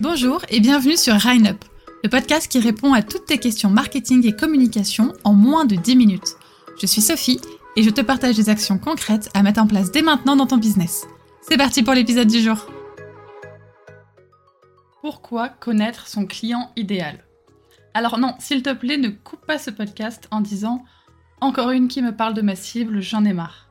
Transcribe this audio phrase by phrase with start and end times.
[0.00, 1.64] Bonjour et bienvenue sur Up,
[2.02, 5.94] le podcast qui répond à toutes tes questions marketing et communication en moins de 10
[5.94, 6.36] minutes.
[6.80, 7.38] Je suis Sophie
[7.76, 10.56] et je te partage des actions concrètes à mettre en place dès maintenant dans ton
[10.56, 11.06] business.
[11.42, 12.66] C'est parti pour l'épisode du jour.
[15.02, 17.22] Pourquoi connaître son client idéal?
[17.92, 20.82] Alors non, s'il te plaît, ne coupe pas ce podcast en disant
[21.42, 23.68] encore une qui me parle de ma cible, j'en ai marre.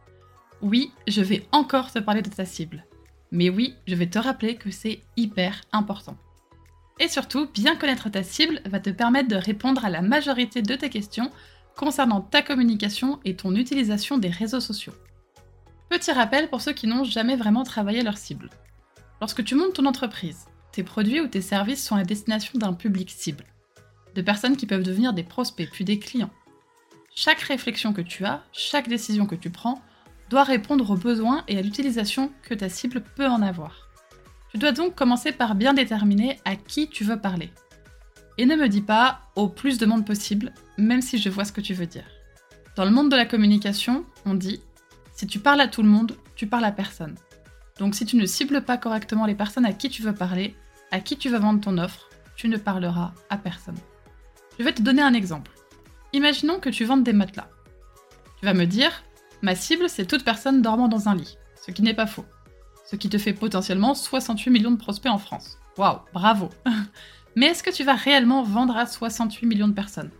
[0.62, 2.86] Oui, je vais encore te parler de ta cible.
[3.32, 6.18] Mais oui, je vais te rappeler que c'est hyper important.
[7.00, 10.76] Et surtout, bien connaître ta cible va te permettre de répondre à la majorité de
[10.76, 11.32] tes questions
[11.78, 14.94] concernant ta communication et ton utilisation des réseaux sociaux.
[15.90, 18.50] Petit rappel pour ceux qui n'ont jamais vraiment travaillé leur cible.
[19.22, 23.10] Lorsque tu montes ton entreprise, tes produits ou tes services sont à destination d'un public
[23.10, 23.46] cible,
[24.14, 26.30] de personnes qui peuvent devenir des prospects puis des clients.
[27.16, 29.82] Chaque réflexion que tu as, chaque décision que tu prends,
[30.30, 33.90] doit répondre aux besoins et à l'utilisation que ta cible peut en avoir.
[34.52, 37.52] Tu dois donc commencer par bien déterminer à qui tu veux parler.
[38.38, 41.52] Et ne me dis pas au plus de monde possible, même si je vois ce
[41.52, 42.08] que tu veux dire.
[42.76, 44.62] Dans le monde de la communication, on dit
[45.14, 47.16] si tu parles à tout le monde, tu parles à personne.
[47.78, 50.56] Donc si tu ne cibles pas correctement les personnes à qui tu veux parler,
[50.92, 53.78] à qui tu veux vendre ton offre, tu ne parleras à personne.
[54.58, 55.52] Je vais te donner un exemple.
[56.14, 57.50] Imaginons que tu vendes des matelas.
[58.40, 59.04] Tu vas me dire,
[59.42, 62.26] Ma cible, c'est toute personne dormant dans un lit, ce qui n'est pas faux.
[62.86, 65.58] Ce qui te fait potentiellement 68 millions de prospects en France.
[65.78, 66.50] Waouh, bravo
[67.36, 70.12] Mais est-ce que tu vas réellement vendre à 68 millions de personnes?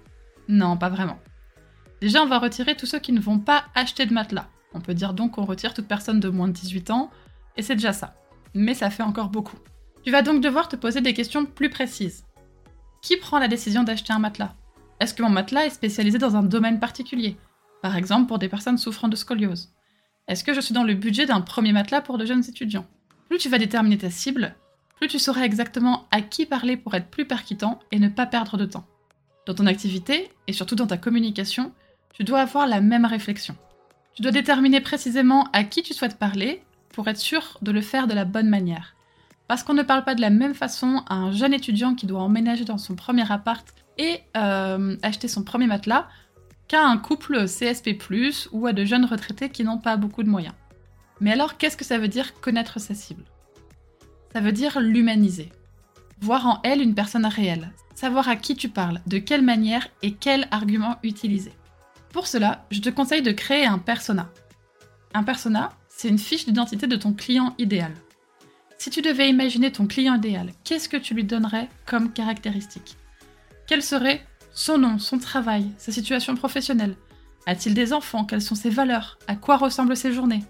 [0.48, 1.20] Non, pas vraiment.
[2.02, 4.48] Déjà, on va retirer tous ceux qui ne vont pas acheter de matelas.
[4.74, 7.10] On peut dire donc qu'on retire toute personne de moins de 18 ans,
[7.58, 8.16] et c'est déjà ça.
[8.54, 9.58] Mais ça fait encore beaucoup.
[10.04, 12.24] Tu vas donc devoir te poser des questions plus précises.
[13.02, 14.56] Qui prend la décision d'acheter un matelas?
[15.00, 17.38] Est-ce que mon matelas est spécialisé dans un domaine particulier?
[17.82, 19.74] Par exemple pour des personnes souffrant de scoliose
[20.28, 22.88] Est-ce que je suis dans le budget d'un premier matelas pour de jeunes étudiants?
[23.28, 24.56] Plus tu vas déterminer ta cible,
[24.98, 28.58] plus tu sauras exactement à qui parler pour être plus percutant et ne pas perdre
[28.58, 28.86] de temps.
[29.46, 31.72] Dans ton activité, et surtout dans ta communication,
[32.14, 33.56] tu dois avoir la même réflexion.
[34.14, 36.62] Tu dois déterminer précisément à qui tu souhaites parler
[36.92, 38.96] pour être sûr de le faire de la bonne manière.
[39.48, 42.22] Parce qu'on ne parle pas de la même façon à un jeune étudiant qui doit
[42.22, 43.66] emménager dans son premier appart
[43.98, 46.08] et euh, acheter son premier matelas
[46.70, 47.98] qu'à un couple CSP,
[48.54, 50.54] ou à de jeunes retraités qui n'ont pas beaucoup de moyens.
[51.20, 53.26] Mais alors, qu'est-ce que ça veut dire connaître sa cible?
[54.32, 55.52] Ça veut dire l'humaniser.
[56.22, 60.14] Voir en elle une personne réelle, savoir à qui tu parles, de quelle manière et
[60.14, 61.52] quel argument utiliser.
[62.14, 64.30] Pour cela, je te conseille de créer un persona.
[65.14, 67.94] Un persona, c'est une fiche d'identité de ton client idéal.
[68.78, 72.96] Si tu devais imaginer ton client idéal, qu'est-ce que tu lui donnerais comme caractéristique?
[73.68, 74.26] Quelles seraient
[74.60, 76.98] son nom, son travail, sa situation professionnelle.
[77.46, 78.26] A-t-il des enfants?
[78.26, 79.18] Quelles sont ses valeurs?
[79.26, 80.44] À quoi ressemblent ses journées?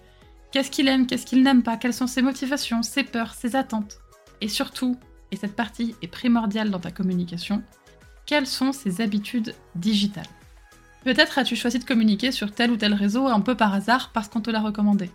[0.50, 1.76] Qu'est-ce qu'il aime Qu'est-ce qu'il n'aime pas?
[1.76, 4.00] Quelles sont ses motivations, ses peurs, ses attentes?
[4.40, 4.98] Et surtout,
[5.30, 7.62] et cette partie est primordiale dans ta communication,
[8.26, 10.26] quelles sont ses habitudes digitales?
[11.04, 14.28] Peut-être as-tu choisi de communiquer sur tel ou tel réseau un peu par hasard parce
[14.28, 15.08] qu'on te l'a recommandé.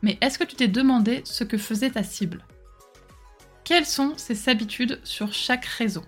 [0.00, 2.46] Mais est-ce que tu t'es demandé ce que faisait ta cible?
[3.64, 6.04] Quelles sont ses habitudes sur chaque réseau?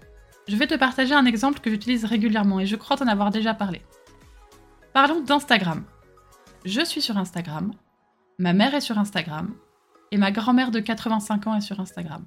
[0.50, 3.54] Je vais te partager un exemple que j'utilise régulièrement et je crois t'en avoir déjà
[3.54, 3.82] parlé.
[4.92, 5.84] Parlons d'Instagram.
[6.64, 7.70] Je suis sur Instagram,
[8.38, 9.54] ma mère est sur Instagram
[10.10, 12.26] et ma grand-mère de 85 ans est sur Instagram.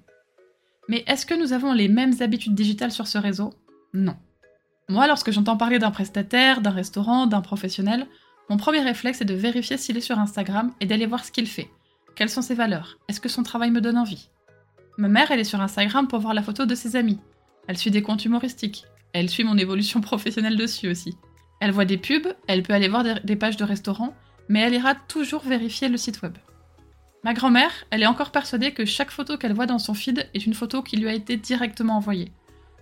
[0.88, 3.54] Mais est-ce que nous avons les mêmes habitudes digitales sur ce réseau?
[3.94, 4.16] Non.
[4.88, 8.08] Moi, lorsque j'entends parler d'un prestataire, d'un restaurant, d'un professionnel,
[8.50, 11.48] mon premier réflexe est de vérifier s'il est sur Instagram et d'aller voir ce qu'il
[11.48, 11.70] fait.
[12.16, 13.00] Quelles sont ses valeurs?
[13.10, 14.30] Est-ce que son travail me donne envie?
[14.98, 17.20] Ma mère, elle est sur Instagram pour voir la photo de ses amis.
[17.68, 18.86] Elle suit des comptes humoristiques.
[19.14, 21.18] Elle suit mon évolution professionnelle dessus aussi.
[21.60, 24.16] Elle voit des pubs, elle peut aller voir des pages de restaurants,
[24.50, 26.38] mais elle ira toujours vérifier le site web.
[27.24, 30.46] Ma grand-mère, elle est encore persuadée que chaque photo qu'elle voit dans son feed est
[30.46, 32.34] une photo qui lui a été directement envoyée.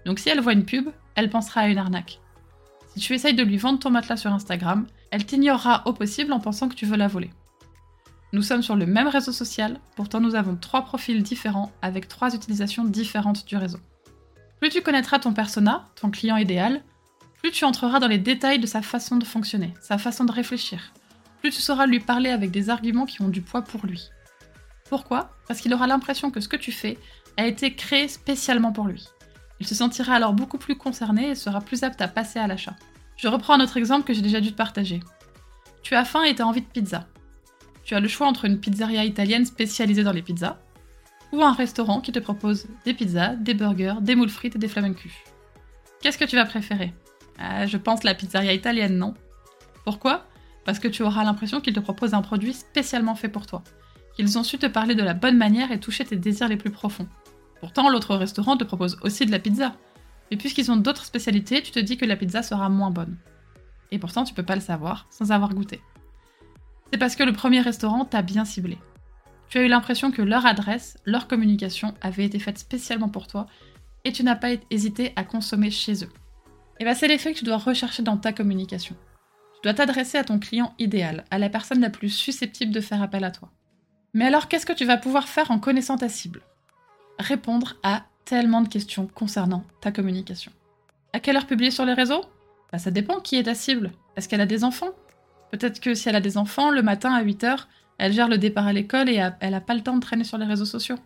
[0.06, 2.20] Donc si elle voit une pub, elle pensera à une arnaque.
[2.96, 6.40] Si tu essayes de lui vendre ton matelas sur Instagram, elle t'ignorera au possible en
[6.40, 7.30] pensant que tu veux la voler.
[8.34, 12.34] Nous sommes sur le même réseau social, pourtant nous avons trois profils différents avec trois
[12.34, 13.80] utilisations différentes du réseau.
[14.62, 16.84] Plus tu connaîtras ton persona, ton client idéal,
[17.42, 20.94] plus tu entreras dans les détails de sa façon de fonctionner, sa façon de réfléchir.
[21.40, 24.12] Plus tu sauras lui parler avec des arguments qui ont du poids pour lui.
[24.88, 25.32] Pourquoi?
[25.48, 27.00] Parce qu'il aura l'impression que ce que tu fais
[27.38, 29.08] a été créé spécialement pour lui.
[29.60, 32.76] Il se sentira alors beaucoup plus concerné et sera plus apte à passer à l'achat.
[33.18, 35.00] Je reprends un autre exemple que j'ai déjà dû te partager.
[35.82, 37.08] Tu as faim et tu as envie de pizza.
[37.84, 40.60] Tu as le choix entre une pizzeria italienne spécialisée dans les pizzas
[41.32, 44.68] ou un restaurant qui te propose des pizzas, des burgers, des moules frites et des
[44.68, 45.14] flamencus.
[46.02, 46.94] Qu'est-ce que tu vas préférer?
[47.40, 49.14] Euh, Je pense la pizzeria italienne, non?
[49.84, 50.26] Pourquoi?
[50.66, 53.64] Parce que tu auras l'impression qu'ils te proposent un produit spécialement fait pour toi.
[54.16, 56.72] Qu'ils ont su te parler de la bonne manière et toucher tes désirs les plus
[56.72, 57.08] profonds.
[57.60, 59.76] Pourtant, l'autre restaurant te propose aussi de la pizza.
[60.30, 63.18] Mais puisqu'ils ont d'autres spécialités, tu te dis que la pizza sera moins bonne.
[63.92, 65.82] Et pourtant, tu peux pas le savoir sans avoir goûté.
[66.92, 68.78] C'est parce que le premier restaurant t'a bien ciblé.
[69.52, 73.48] Tu as eu l'impression que leur adresse, leur communication avait été faite spécialement pour toi
[74.06, 76.10] et tu n'as pas hésité à consommer chez eux.
[76.80, 78.96] Et bien c'est l'effet que tu dois rechercher dans ta communication.
[79.56, 83.02] Tu dois t'adresser à ton client idéal, à la personne la plus susceptible de faire
[83.02, 83.52] appel à toi.
[84.14, 86.44] Mais alors qu'est-ce que tu vas pouvoir faire en connaissant ta cible?
[87.20, 90.54] Répondre à tellement de questions concernant ta communication.
[91.12, 92.24] À quelle heure publier sur les réseaux?
[92.72, 93.92] Bah, Ça dépend qui est ta cible.
[94.16, 94.92] Est-ce qu'elle a des enfants?
[95.52, 97.66] Peut-être que si elle a des enfants, le matin à 8h,
[97.98, 100.38] elle gère le départ à l'école et elle n'a pas le temps de traîner sur
[100.38, 100.98] les réseaux sociaux.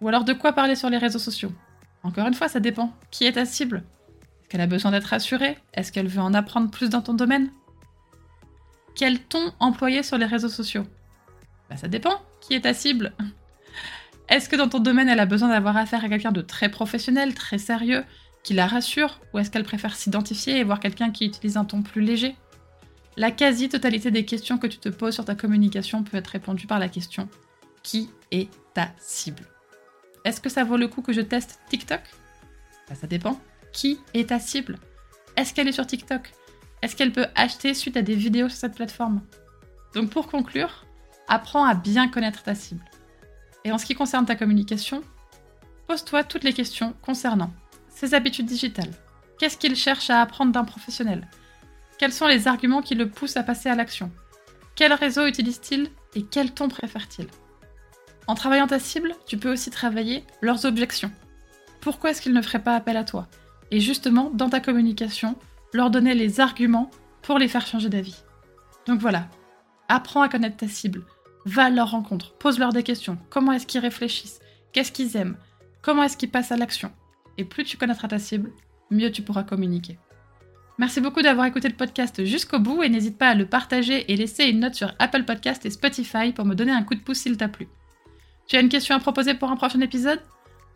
[0.00, 1.52] Ou alors de quoi parler sur les réseaux sociaux?
[2.02, 2.92] Encore une fois, ça dépend.
[3.10, 3.84] Qui est ta cible?
[4.40, 7.50] Est-ce qu'elle a besoin d'être rassurée Est-ce qu'elle veut en apprendre plus dans ton domaine?
[8.94, 10.84] Quel ton employer sur les réseaux sociaux?
[11.70, 12.20] Bah, Ça dépend.
[12.40, 13.12] Qui est ta cible?
[14.28, 17.34] Est-ce que dans ton domaine, elle a besoin d'avoir affaire à quelqu'un de très professionnel,
[17.34, 18.04] très sérieux,
[18.42, 19.20] qui la rassure?
[19.32, 22.36] Ou est-ce qu'elle préfère s'identifier et voir quelqu'un qui utilise un ton plus léger?
[23.16, 26.78] La quasi-totalité des questions que tu te poses sur ta communication peut être répondue par
[26.78, 27.28] la question
[27.82, 29.44] Qui est ta cible?
[30.24, 32.00] Est-ce que ça vaut le coup que je teste TikTok?
[32.88, 33.40] Bah, Ça dépend.
[33.72, 34.78] Qui est ta cible?
[35.36, 36.32] Est-ce qu'elle est sur TikTok?
[36.82, 39.22] Est-ce qu'elle peut acheter suite à des vidéos sur cette plateforme?
[39.94, 40.84] Donc pour conclure,
[41.28, 42.84] apprends à bien connaître ta cible.
[43.64, 45.02] Et en ce qui concerne ta communication,
[45.86, 47.52] pose-toi toutes les questions concernant
[47.88, 48.92] ses habitudes digitales.
[49.38, 51.28] Qu'est-ce qu'il cherche à apprendre d'un professionnel?
[51.98, 54.10] Quels sont les arguments qui le poussent à passer à l'action?
[54.74, 57.28] Quel réseau utilise-t-il et quel ton préfère-t-il?
[58.26, 61.12] En travaillant ta cible, tu peux aussi travailler leurs objections.
[61.80, 63.28] Pourquoi est-ce qu'ils ne feraient pas appel à toi?
[63.70, 65.36] Et justement, dans ta communication,
[65.72, 66.90] leur donner les arguments
[67.22, 68.22] pour les faire changer d'avis.
[68.86, 69.28] Donc voilà,
[69.88, 71.04] apprends à connaître ta cible,
[71.44, 73.18] va à leur rencontre, pose-leur des questions.
[73.30, 74.40] Comment est-ce qu'ils réfléchissent?
[74.72, 75.36] Qu'est-ce qu'ils aiment?
[75.82, 76.92] Comment est-ce qu'ils passent à l'action?
[77.36, 78.52] Et plus tu connaîtras ta cible,
[78.90, 79.98] mieux tu pourras communiquer.
[80.78, 84.16] Merci beaucoup d'avoir écouté le podcast jusqu'au bout et n'hésite pas à le partager et
[84.16, 87.18] laisser une note sur Apple Podcast et Spotify pour me donner un coup de pouce
[87.18, 87.68] s'il t'a plu.
[88.48, 90.20] Tu as une question à proposer pour un prochain épisode?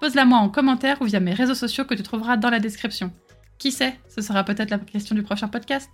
[0.01, 3.13] Pose-la moi en commentaire ou via mes réseaux sociaux que tu trouveras dans la description.
[3.59, 5.91] Qui sait, ce sera peut-être la question du prochain podcast.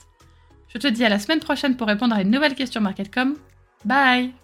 [0.69, 3.37] Je te dis à la semaine prochaine pour répondre à une nouvelle question MarketCom.
[3.85, 4.44] Bye